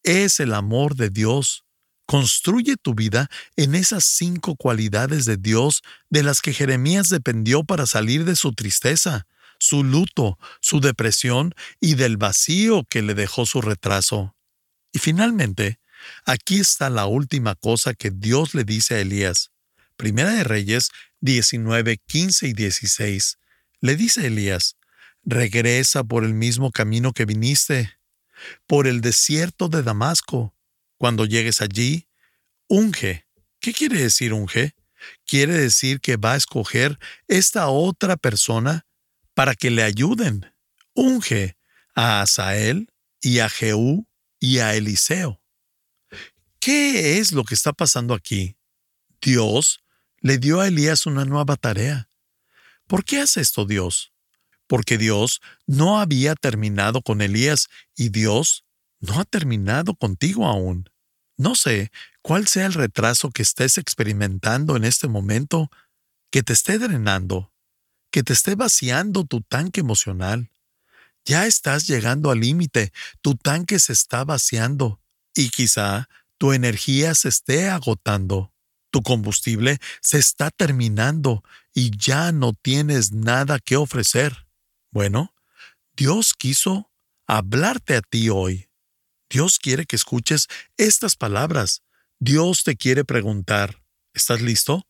Es 0.03 0.39
el 0.39 0.53
amor 0.53 0.95
de 0.95 1.09
Dios. 1.09 1.65
Construye 2.05 2.77
tu 2.77 2.95
vida 2.95 3.27
en 3.57 3.75
esas 3.75 4.05
cinco 4.05 4.55
cualidades 4.55 5.25
de 5.25 5.35
Dios 5.35 5.81
de 6.09 6.23
las 6.23 6.39
que 6.39 6.53
Jeremías 6.53 7.09
dependió 7.09 7.65
para 7.65 7.87
salir 7.87 8.23
de 8.23 8.37
su 8.37 8.53
tristeza, 8.53 9.27
su 9.59 9.83
luto, 9.83 10.39
su 10.61 10.79
depresión 10.79 11.53
y 11.81 11.95
del 11.95 12.15
vacío 12.15 12.85
que 12.89 13.01
le 13.01 13.15
dejó 13.15 13.45
su 13.45 13.59
retraso. 13.59 14.33
Y 14.93 14.99
finalmente, 14.99 15.81
aquí 16.23 16.61
está 16.61 16.89
la 16.89 17.05
última 17.05 17.55
cosa 17.55 17.93
que 17.95 18.11
Dios 18.11 18.53
le 18.55 18.63
dice 18.63 18.95
a 18.95 18.99
Elías. 18.99 19.51
Primera 19.97 20.31
de 20.31 20.45
Reyes 20.45 20.89
19, 21.19 21.97
15 21.97 22.47
y 22.47 22.53
16. 22.53 23.39
Le 23.81 23.97
dice 23.97 24.21
a 24.21 24.25
Elías, 24.27 24.77
regresa 25.25 26.03
por 26.03 26.23
el 26.23 26.33
mismo 26.33 26.71
camino 26.71 27.11
que 27.11 27.25
viniste, 27.25 27.97
por 28.67 28.87
el 28.87 29.01
desierto 29.01 29.67
de 29.67 29.83
Damasco. 29.83 30.55
Cuando 30.97 31.25
llegues 31.25 31.61
allí, 31.61 32.07
unge. 32.67 33.25
¿Qué 33.59 33.73
quiere 33.73 34.01
decir 34.01 34.33
unge? 34.33 34.75
Quiere 35.25 35.53
decir 35.53 35.99
que 35.99 36.17
va 36.17 36.33
a 36.33 36.37
escoger 36.37 36.99
esta 37.27 37.67
otra 37.67 38.15
persona 38.15 38.85
para 39.33 39.55
que 39.55 39.71
le 39.71 39.83
ayuden. 39.83 40.53
Unge 40.93 41.57
a 41.95 42.21
Asael 42.21 42.91
y 43.21 43.39
a 43.39 43.49
Jehú 43.49 44.07
y 44.39 44.59
a 44.59 44.75
Eliseo. 44.75 45.41
¿Qué 46.59 47.19
es 47.19 47.31
lo 47.31 47.43
que 47.43 47.53
está 47.53 47.73
pasando 47.73 48.13
aquí? 48.13 48.57
Dios 49.21 49.83
le 50.19 50.37
dio 50.37 50.61
a 50.61 50.67
Elías 50.67 51.05
una 51.05 51.25
nueva 51.25 51.55
tarea. 51.55 52.09
¿Por 52.87 53.03
qué 53.03 53.19
hace 53.19 53.41
esto 53.41 53.65
Dios? 53.65 54.14
Porque 54.67 54.97
Dios 54.97 55.41
no 55.67 55.99
había 55.99 56.35
terminado 56.35 57.01
con 57.01 57.21
Elías 57.21 57.67
y 57.95 58.09
Dios 58.09 58.65
no 58.99 59.19
ha 59.19 59.25
terminado 59.25 59.95
contigo 59.95 60.45
aún. 60.45 60.89
No 61.37 61.55
sé 61.55 61.91
cuál 62.21 62.47
sea 62.47 62.65
el 62.65 62.73
retraso 62.73 63.29
que 63.29 63.41
estés 63.41 63.77
experimentando 63.77 64.75
en 64.75 64.85
este 64.85 65.07
momento, 65.07 65.69
que 66.31 66.43
te 66.43 66.53
esté 66.53 66.79
drenando, 66.79 67.53
que 68.11 68.23
te 68.23 68.33
esté 68.33 68.55
vaciando 68.55 69.25
tu 69.25 69.41
tanque 69.41 69.81
emocional. 69.81 70.49
Ya 71.25 71.45
estás 71.47 71.87
llegando 71.87 72.31
al 72.31 72.39
límite, 72.39 72.93
tu 73.21 73.35
tanque 73.35 73.79
se 73.79 73.93
está 73.93 74.23
vaciando 74.23 75.01
y 75.33 75.49
quizá 75.49 76.07
tu 76.37 76.53
energía 76.53 77.15
se 77.15 77.29
esté 77.29 77.69
agotando, 77.69 78.53
tu 78.91 79.01
combustible 79.01 79.79
se 80.01 80.17
está 80.17 80.51
terminando 80.51 81.43
y 81.73 81.91
ya 81.97 82.31
no 82.31 82.53
tienes 82.53 83.11
nada 83.11 83.59
que 83.59 83.75
ofrecer. 83.75 84.44
Bueno, 84.95 85.35
Dios 85.97 86.33
quiso 86.33 86.89
hablarte 87.27 87.97
a 87.97 88.01
ti 88.01 88.29
hoy. 88.29 88.69
Dios 89.29 89.59
quiere 89.59 89.85
que 89.85 89.97
escuches 89.97 90.47
estas 90.77 91.17
palabras. 91.17 91.83
Dios 92.17 92.63
te 92.63 92.77
quiere 92.77 93.03
preguntar, 93.03 93.83
¿estás 94.13 94.41
listo? 94.41 94.87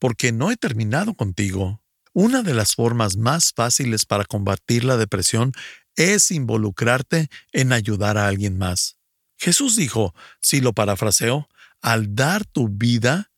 Porque 0.00 0.32
no 0.32 0.50
he 0.50 0.56
terminado 0.56 1.14
contigo. 1.14 1.80
Una 2.12 2.42
de 2.42 2.52
las 2.52 2.74
formas 2.74 3.16
más 3.16 3.52
fáciles 3.54 4.06
para 4.06 4.24
combatir 4.24 4.82
la 4.82 4.96
depresión 4.96 5.52
es 5.94 6.32
involucrarte 6.32 7.28
en 7.52 7.72
ayudar 7.72 8.18
a 8.18 8.26
alguien 8.26 8.58
más. 8.58 8.96
Jesús 9.38 9.76
dijo, 9.76 10.16
si 10.42 10.62
lo 10.62 10.72
parafraseo, 10.72 11.48
al 11.80 12.16
dar 12.16 12.44
tu 12.44 12.68
vida, 12.68 13.30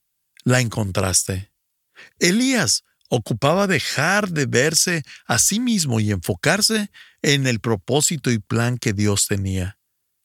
la 0.45 0.63
encontraste. 0.63 1.53
Elías 2.19 2.85
ocupaba 3.09 3.67
dejar 3.67 4.31
de 4.31 4.47
verse 4.47 5.03
a 5.27 5.39
sí 5.39 5.61
mismo 5.61 6.01
y 6.01 6.11
enfocarse 6.11 6.91
en 7.23 7.47
el 7.47 7.61
propósito 7.61 8.31
y 8.31 8.39
plan 8.39 8.79
que 8.79 8.93
Dios 8.93 9.27
tenía. 9.27 9.79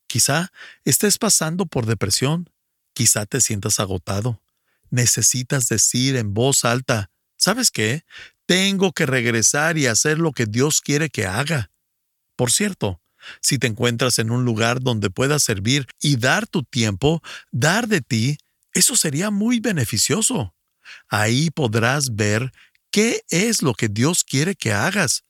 Quizá 0.07 0.51
estés 0.83 1.17
pasando 1.17 1.65
por 1.65 1.85
depresión, 1.85 2.49
quizá 2.93 3.25
te 3.25 3.41
sientas 3.41 3.79
agotado. 3.79 4.41
Necesitas 4.89 5.67
decir 5.67 6.15
en 6.17 6.33
voz 6.33 6.65
alta, 6.65 7.09
¿sabes 7.37 7.71
qué? 7.71 8.03
Tengo 8.45 8.91
que 8.91 9.05
regresar 9.05 9.77
y 9.77 9.87
hacer 9.87 10.19
lo 10.19 10.33
que 10.33 10.45
Dios 10.45 10.81
quiere 10.81 11.09
que 11.09 11.25
haga. 11.25 11.71
Por 12.35 12.51
cierto, 12.51 13.01
si 13.39 13.57
te 13.57 13.67
encuentras 13.67 14.19
en 14.19 14.31
un 14.31 14.43
lugar 14.43 14.81
donde 14.81 15.09
puedas 15.09 15.43
servir 15.43 15.87
y 16.01 16.17
dar 16.17 16.47
tu 16.47 16.63
tiempo, 16.63 17.21
dar 17.51 17.87
de 17.87 18.01
ti, 18.01 18.37
eso 18.73 18.95
sería 18.95 19.31
muy 19.31 19.59
beneficioso. 19.59 20.55
Ahí 21.07 21.49
podrás 21.51 22.15
ver 22.15 22.51
qué 22.91 23.23
es 23.29 23.61
lo 23.61 23.73
que 23.73 23.87
Dios 23.87 24.23
quiere 24.23 24.55
que 24.55 24.73
hagas. 24.73 25.23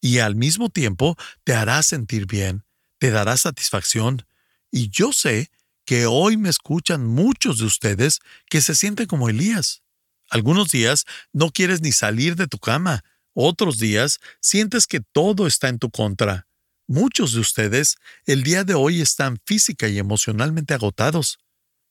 Y 0.00 0.18
al 0.18 0.34
mismo 0.36 0.68
tiempo 0.68 1.16
te 1.44 1.54
hará 1.54 1.82
sentir 1.82 2.26
bien, 2.26 2.64
te 2.98 3.10
dará 3.10 3.36
satisfacción. 3.36 4.26
Y 4.70 4.90
yo 4.90 5.12
sé 5.12 5.50
que 5.86 6.06
hoy 6.06 6.36
me 6.36 6.48
escuchan 6.50 7.06
muchos 7.06 7.58
de 7.58 7.66
ustedes 7.66 8.20
que 8.50 8.60
se 8.60 8.74
sienten 8.74 9.06
como 9.06 9.28
Elías. 9.28 9.82
Algunos 10.30 10.70
días 10.70 11.04
no 11.32 11.50
quieres 11.50 11.80
ni 11.80 11.92
salir 11.92 12.36
de 12.36 12.46
tu 12.46 12.58
cama, 12.58 13.04
otros 13.34 13.78
días 13.78 14.20
sientes 14.40 14.86
que 14.86 15.00
todo 15.00 15.46
está 15.46 15.68
en 15.68 15.78
tu 15.78 15.90
contra. 15.90 16.46
Muchos 16.86 17.32
de 17.32 17.40
ustedes 17.40 17.96
el 18.26 18.42
día 18.42 18.64
de 18.64 18.74
hoy 18.74 19.00
están 19.00 19.40
física 19.44 19.88
y 19.88 19.98
emocionalmente 19.98 20.74
agotados. 20.74 21.38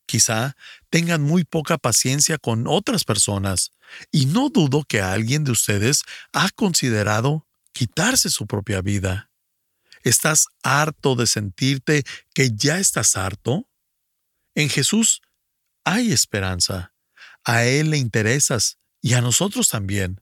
Quizá 0.05 0.55
tengan 0.89 1.21
muy 1.21 1.43
poca 1.43 1.77
paciencia 1.77 2.37
con 2.37 2.67
otras 2.67 3.03
personas, 3.03 3.71
y 4.11 4.25
no 4.25 4.49
dudo 4.49 4.83
que 4.83 5.01
alguien 5.01 5.43
de 5.43 5.51
ustedes 5.51 6.03
ha 6.33 6.49
considerado 6.49 7.47
quitarse 7.71 8.29
su 8.29 8.47
propia 8.47 8.81
vida. 8.81 9.29
¿Estás 10.03 10.47
harto 10.63 11.15
de 11.15 11.27
sentirte 11.27 12.03
que 12.33 12.51
ya 12.53 12.79
estás 12.79 13.15
harto? 13.15 13.69
En 14.55 14.69
Jesús 14.69 15.21
hay 15.83 16.11
esperanza. 16.11 16.93
A 17.43 17.65
Él 17.65 17.89
le 17.89 17.97
interesas 17.97 18.77
y 19.01 19.13
a 19.13 19.21
nosotros 19.21 19.69
también. 19.69 20.21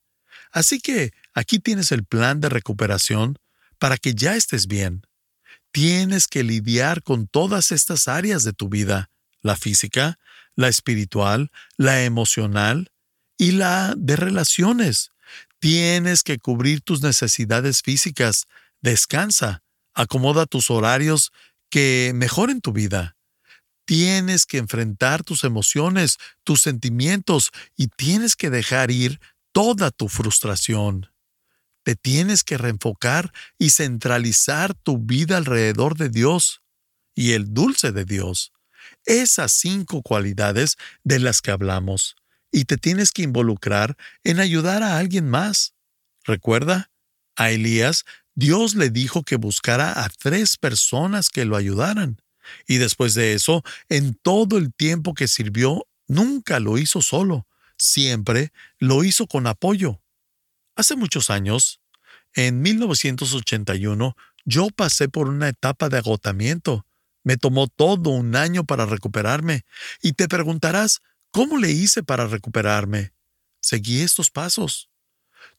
Así 0.52 0.80
que 0.80 1.14
aquí 1.34 1.60
tienes 1.60 1.92
el 1.92 2.04
plan 2.04 2.42
de 2.42 2.50
recuperación 2.50 3.38
para 3.78 3.98
que 3.98 4.14
ya 4.14 4.36
estés 4.36 4.68
bien. 4.68 5.06
Tienes 5.72 6.28
que 6.28 6.44
lidiar 6.44 7.04
con 7.04 7.28
todas 7.28 7.72
estas 7.72 8.08
áreas 8.08 8.44
de 8.44 8.54
tu 8.54 8.70
vida, 8.70 9.10
la 9.42 9.56
física, 9.56 10.20
la 10.56 10.68
espiritual, 10.68 11.52
la 11.78 12.04
emocional, 12.04 12.92
y 13.42 13.54
la 13.54 13.96
de 13.98 14.18
relaciones. 14.18 15.10
Tienes 15.58 16.22
que 16.22 16.38
cubrir 16.38 16.82
tus 16.82 17.02
necesidades 17.02 17.82
físicas. 17.82 18.46
Descansa. 18.82 19.64
Acomoda 19.96 20.46
tus 20.46 20.70
horarios 20.70 21.32
que 21.72 22.12
mejoren 22.14 22.62
tu 22.62 22.72
vida. 22.72 23.18
Tienes 23.86 24.46
que 24.46 24.60
enfrentar 24.60 25.24
tus 25.24 25.44
emociones, 25.44 26.20
tus 26.44 26.62
sentimientos 26.62 27.50
y 27.76 27.88
tienes 27.88 28.36
que 28.36 28.52
dejar 28.52 28.92
ir 28.92 29.20
toda 29.52 29.90
tu 29.90 30.08
frustración. 30.08 31.08
Te 31.82 31.96
tienes 31.96 32.44
que 32.44 32.60
reenfocar 32.60 33.34
y 33.58 33.72
centralizar 33.72 34.76
tu 34.76 35.00
vida 35.00 35.38
alrededor 35.38 35.98
de 35.98 36.10
Dios 36.10 36.62
y 37.16 37.32
el 37.32 37.56
dulce 37.56 37.92
de 37.92 38.06
Dios. 38.06 38.54
Esas 39.06 39.52
cinco 39.52 40.02
cualidades 40.02 40.78
de 41.04 41.20
las 41.20 41.42
que 41.42 41.52
hablamos. 41.52 42.16
Y 42.52 42.66
te 42.66 42.78
tienes 42.78 43.12
que 43.12 43.24
involucrar 43.24 43.98
en 44.24 44.40
ayudar 44.40 44.84
a 44.84 44.98
alguien 44.98 45.30
más. 45.30 45.74
Recuerda, 46.24 46.92
a 47.36 47.52
Elías 47.52 48.06
Dios 48.36 48.76
le 48.76 48.90
dijo 48.90 49.24
que 49.24 49.36
buscara 49.36 50.04
a 50.04 50.10
tres 50.10 50.58
personas 50.58 51.30
que 51.30 51.46
lo 51.46 51.56
ayudaran. 51.56 52.22
Y 52.68 52.78
después 52.78 53.14
de 53.14 53.34
eso, 53.34 53.64
en 53.90 54.14
todo 54.16 54.58
el 54.58 54.74
tiempo 54.74 55.14
que 55.14 55.28
sirvió, 55.28 55.88
nunca 56.08 56.60
lo 56.60 56.78
hizo 56.78 57.02
solo, 57.02 57.48
siempre 57.78 58.52
lo 58.80 59.04
hizo 59.04 59.28
con 59.28 59.48
apoyo. 59.48 60.02
Hace 60.76 60.96
muchos 60.96 61.30
años, 61.30 61.82
en 62.34 62.62
1981, 62.62 64.16
yo 64.46 64.70
pasé 64.70 65.10
por 65.10 65.28
una 65.28 65.50
etapa 65.50 65.90
de 65.90 65.98
agotamiento. 65.98 66.86
Me 67.24 67.38
tomó 67.38 67.68
todo 67.68 68.10
un 68.10 68.36
año 68.36 68.64
para 68.64 68.86
recuperarme. 68.86 69.64
Y 70.02 70.14
te 70.14 70.28
preguntarás, 70.28 71.00
¿cómo 71.32 71.58
le 71.58 71.72
hice 71.72 72.04
para 72.04 72.28
recuperarme? 72.28 73.14
Seguí 73.62 74.02
estos 74.02 74.32
pasos. 74.32 74.90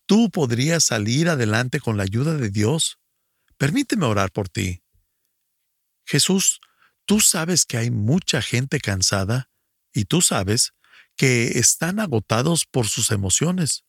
Tú 0.06 0.30
podrías 0.30 0.84
salir 0.84 1.28
adelante 1.28 1.80
con 1.80 1.96
la 1.96 2.02
ayuda 2.02 2.36
de 2.36 2.50
Dios. 2.50 2.98
Permíteme 3.56 4.06
orar 4.06 4.32
por 4.32 4.48
ti. 4.48 4.82
Jesús, 6.04 6.60
tú 7.06 7.20
sabes 7.20 7.64
que 7.64 7.76
hay 7.76 7.90
mucha 7.90 8.42
gente 8.42 8.80
cansada 8.80 9.50
y 9.92 10.04
tú 10.04 10.20
sabes 10.20 10.72
que 11.16 11.58
están 11.58 12.00
agotados 12.00 12.64
por 12.64 12.88
sus 12.88 13.10
emociones 13.10 13.84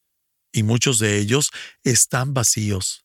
y 0.51 0.63
muchos 0.63 0.99
de 0.99 1.17
ellos 1.17 1.49
están 1.83 2.33
vacíos. 2.33 3.02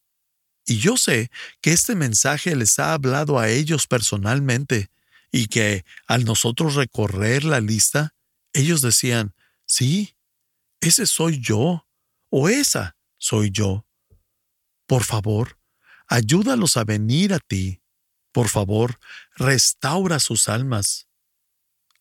Y 0.69 0.77
yo 0.81 0.99
sé 0.99 1.31
que 1.63 1.73
este 1.73 1.95
mensaje 1.95 2.55
les 2.55 2.79
ha 2.79 2.93
hablado 2.93 3.39
a 3.39 3.49
ellos 3.49 3.87
personalmente 3.87 4.91
y 5.33 5.47
que 5.47 5.87
al 6.07 6.27
nosotros 6.27 6.75
recorrer 6.75 7.43
la 7.43 7.59
lista, 7.61 8.15
ellos 8.53 8.83
decían, 8.83 9.35
sí, 9.65 10.15
ese 10.83 11.07
soy 11.07 11.41
yo 11.41 11.89
o 12.29 12.51
esa 12.51 12.99
soy 13.17 13.51
yo. 13.51 13.87
Por 14.87 15.05
favor, 15.05 15.59
ayúdalos 16.07 16.77
a 16.77 16.85
venir 16.85 17.33
a 17.33 17.39
ti. 17.39 17.81
Por 18.31 18.51
favor, 18.51 19.01
restaura 19.37 20.19
sus 20.19 20.51
almas. 20.51 21.09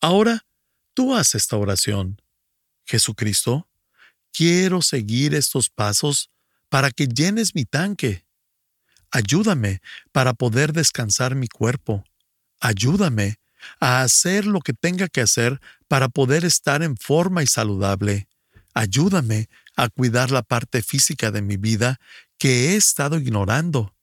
Ahora, 0.01 0.45
tú 0.93 1.15
haz 1.15 1.35
esta 1.35 1.55
oración. 1.55 2.21
Jesucristo, 2.83 3.69
quiero 4.33 4.81
seguir 4.81 5.35
estos 5.35 5.69
pasos 5.69 6.31
para 6.67 6.91
que 6.91 7.07
llenes 7.07 7.55
mi 7.55 7.63
tanque. 7.63 8.26
Ayúdame 9.11 9.81
para 10.11 10.33
poder 10.33 10.73
descansar 10.73 11.35
mi 11.35 11.47
cuerpo. 11.47 12.03
Ayúdame 12.59 13.39
a 13.79 14.01
hacer 14.01 14.45
lo 14.45 14.59
que 14.59 14.73
tenga 14.73 15.07
que 15.07 15.21
hacer 15.21 15.59
para 15.87 16.09
poder 16.09 16.45
estar 16.45 16.83
en 16.83 16.97
forma 16.97 17.43
y 17.43 17.47
saludable. 17.47 18.27
Ayúdame 18.73 19.49
a 19.75 19.89
cuidar 19.89 20.31
la 20.31 20.43
parte 20.43 20.81
física 20.81 21.31
de 21.31 21.41
mi 21.41 21.57
vida 21.57 21.99
que 22.37 22.69
he 22.69 22.75
estado 22.75 23.17
ignorando. 23.17 23.95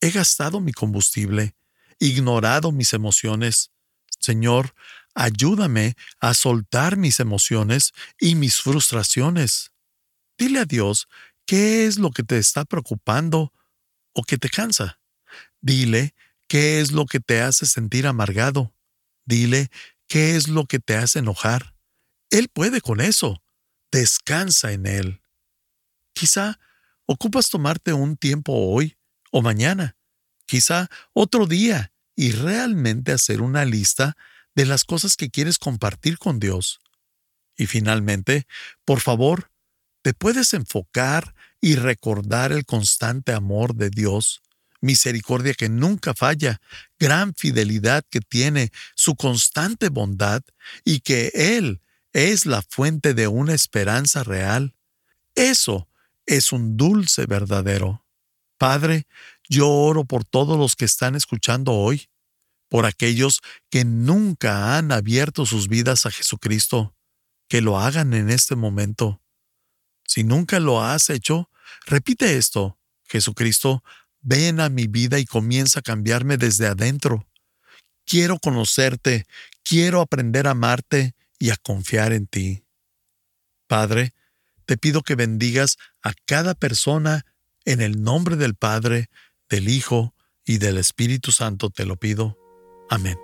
He 0.00 0.10
gastado 0.10 0.60
mi 0.60 0.72
combustible, 0.72 1.54
ignorado 1.98 2.72
mis 2.72 2.92
emociones. 2.92 3.70
Señor, 4.18 4.74
ayúdame 5.14 5.96
a 6.20 6.34
soltar 6.34 6.96
mis 6.96 7.20
emociones 7.20 7.92
y 8.18 8.34
mis 8.34 8.60
frustraciones. 8.60 9.72
Dile 10.38 10.60
a 10.60 10.64
Dios 10.64 11.08
qué 11.46 11.86
es 11.86 11.98
lo 11.98 12.10
que 12.10 12.22
te 12.22 12.38
está 12.38 12.64
preocupando 12.64 13.52
o 14.14 14.22
que 14.22 14.38
te 14.38 14.48
cansa. 14.48 15.00
Dile 15.60 16.14
qué 16.48 16.80
es 16.80 16.92
lo 16.92 17.06
que 17.06 17.20
te 17.20 17.40
hace 17.40 17.66
sentir 17.66 18.06
amargado. 18.06 18.74
Dile 19.26 19.70
qué 20.08 20.36
es 20.36 20.48
lo 20.48 20.66
que 20.66 20.78
te 20.78 20.96
hace 20.96 21.18
enojar. 21.18 21.74
Él 22.30 22.48
puede 22.48 22.80
con 22.80 23.00
eso. 23.00 23.42
Descansa 23.92 24.72
en 24.72 24.86
Él. 24.86 25.22
Quizá 26.14 26.58
ocupas 27.06 27.50
tomarte 27.50 27.92
un 27.92 28.16
tiempo 28.16 28.52
hoy 28.52 28.96
o 29.30 29.42
mañana, 29.42 29.96
quizá 30.46 30.88
otro 31.12 31.46
día, 31.46 31.92
y 32.16 32.30
realmente 32.30 33.12
hacer 33.12 33.42
una 33.42 33.64
lista 33.64 34.16
de 34.54 34.66
las 34.66 34.84
cosas 34.84 35.16
que 35.16 35.30
quieres 35.30 35.58
compartir 35.58 36.18
con 36.18 36.38
Dios. 36.38 36.80
Y 37.56 37.66
finalmente, 37.66 38.46
por 38.84 39.00
favor, 39.00 39.50
te 40.02 40.14
puedes 40.14 40.54
enfocar 40.54 41.34
y 41.64 41.76
recordar 41.76 42.52
el 42.52 42.66
constante 42.66 43.32
amor 43.32 43.74
de 43.74 43.88
Dios, 43.88 44.42
misericordia 44.82 45.54
que 45.54 45.70
nunca 45.70 46.12
falla, 46.12 46.60
gran 46.98 47.32
fidelidad 47.34 48.04
que 48.10 48.20
tiene, 48.20 48.70
su 48.94 49.16
constante 49.16 49.88
bondad 49.88 50.42
y 50.84 51.00
que 51.00 51.32
Él 51.32 51.80
es 52.12 52.44
la 52.44 52.60
fuente 52.60 53.14
de 53.14 53.28
una 53.28 53.54
esperanza 53.54 54.24
real. 54.24 54.74
Eso 55.36 55.88
es 56.26 56.52
un 56.52 56.76
dulce 56.76 57.24
verdadero. 57.24 58.04
Padre, 58.58 59.06
yo 59.48 59.70
oro 59.70 60.04
por 60.04 60.22
todos 60.26 60.58
los 60.58 60.76
que 60.76 60.84
están 60.84 61.14
escuchando 61.14 61.72
hoy, 61.72 62.10
por 62.68 62.84
aquellos 62.84 63.40
que 63.70 63.86
nunca 63.86 64.76
han 64.76 64.92
abierto 64.92 65.46
sus 65.46 65.68
vidas 65.68 66.04
a 66.04 66.10
Jesucristo, 66.10 66.94
que 67.48 67.62
lo 67.62 67.80
hagan 67.80 68.12
en 68.12 68.28
este 68.28 68.54
momento. 68.54 69.22
Si 70.06 70.24
nunca 70.24 70.60
lo 70.60 70.82
has 70.82 71.08
hecho, 71.08 71.48
repite 71.86 72.36
esto. 72.36 72.78
Jesucristo, 73.06 73.82
ven 74.20 74.60
a 74.60 74.68
mi 74.68 74.86
vida 74.86 75.18
y 75.18 75.24
comienza 75.24 75.80
a 75.80 75.82
cambiarme 75.82 76.36
desde 76.36 76.66
adentro. 76.66 77.26
Quiero 78.06 78.38
conocerte, 78.38 79.26
quiero 79.62 80.00
aprender 80.00 80.46
a 80.46 80.52
amarte 80.52 81.14
y 81.38 81.50
a 81.50 81.56
confiar 81.56 82.12
en 82.12 82.26
ti. 82.26 82.64
Padre, 83.66 84.12
te 84.66 84.76
pido 84.76 85.02
que 85.02 85.14
bendigas 85.14 85.76
a 86.02 86.12
cada 86.26 86.54
persona 86.54 87.24
en 87.64 87.80
el 87.80 88.02
nombre 88.02 88.36
del 88.36 88.54
Padre, 88.54 89.08
del 89.48 89.68
Hijo 89.68 90.14
y 90.44 90.58
del 90.58 90.78
Espíritu 90.78 91.32
Santo 91.32 91.70
te 91.70 91.86
lo 91.86 91.96
pido. 91.96 92.36
Amén. 92.90 93.18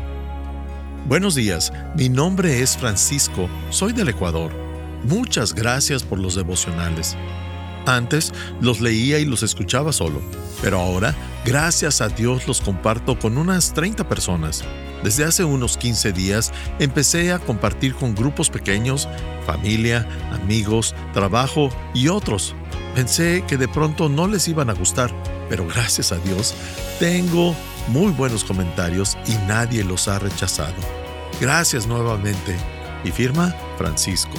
Buenos 1.06 1.34
días, 1.34 1.70
mi 1.96 2.08
nombre 2.08 2.62
es 2.62 2.76
Francisco, 2.76 3.48
soy 3.70 3.92
del 3.92 4.10
Ecuador. 4.10 4.52
Muchas 5.04 5.54
gracias 5.54 6.02
por 6.02 6.18
los 6.18 6.34
devocionales. 6.34 7.16
Antes 7.86 8.32
los 8.60 8.80
leía 8.80 9.18
y 9.18 9.24
los 9.24 9.42
escuchaba 9.42 9.92
solo, 9.92 10.20
pero 10.62 10.80
ahora, 10.80 11.14
gracias 11.44 12.00
a 12.00 12.08
Dios, 12.08 12.46
los 12.46 12.60
comparto 12.60 13.18
con 13.18 13.36
unas 13.36 13.74
30 13.74 14.08
personas. 14.08 14.64
Desde 15.02 15.24
hace 15.24 15.44
unos 15.44 15.76
15 15.76 16.12
días 16.12 16.50
empecé 16.78 17.30
a 17.32 17.38
compartir 17.38 17.94
con 17.94 18.14
grupos 18.14 18.48
pequeños, 18.48 19.06
familia, 19.44 20.08
amigos, 20.32 20.94
trabajo 21.12 21.68
y 21.92 22.08
otros. 22.08 22.54
Pensé 22.94 23.44
que 23.46 23.58
de 23.58 23.68
pronto 23.68 24.08
no 24.08 24.26
les 24.26 24.48
iban 24.48 24.70
a 24.70 24.74
gustar, 24.74 25.12
pero 25.50 25.66
gracias 25.66 26.10
a 26.10 26.16
Dios 26.16 26.54
tengo 26.98 27.54
muy 27.88 28.12
buenos 28.12 28.44
comentarios 28.44 29.18
y 29.26 29.34
nadie 29.46 29.84
los 29.84 30.08
ha 30.08 30.18
rechazado. 30.18 30.74
Gracias 31.40 31.86
nuevamente. 31.86 32.56
Y 33.04 33.10
firma 33.10 33.54
Francisco. 33.76 34.38